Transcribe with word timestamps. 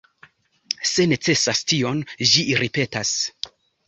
Se 0.91 1.03
necesas 1.11 1.61
tion 1.71 2.01
ĝi 2.31 2.47
ripetas. 2.63 3.13